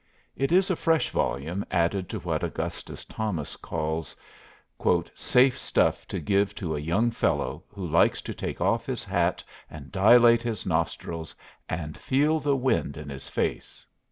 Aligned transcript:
It 0.35 0.51
is 0.51 0.71
a 0.71 0.75
fresh 0.75 1.11
volume 1.11 1.63
added 1.69 2.09
to 2.09 2.19
what 2.21 2.43
Augustus 2.43 3.05
Thomas 3.05 3.55
calls 3.55 4.15
"safe 5.13 5.59
stuff 5.59 6.07
to 6.07 6.19
give 6.19 6.55
to 6.55 6.75
a 6.75 6.79
young 6.79 7.11
fellow 7.11 7.63
who 7.67 7.85
likes 7.85 8.19
to 8.23 8.33
take 8.33 8.59
off 8.59 8.87
his 8.87 9.03
hat 9.03 9.43
and 9.69 9.91
dilate 9.91 10.41
his 10.41 10.65
nostrils 10.65 11.35
and 11.69 11.95
feel 11.95 12.39
the 12.39 12.55
wind 12.55 12.97
in 12.97 13.09
his 13.09 13.29
face." 13.29 13.85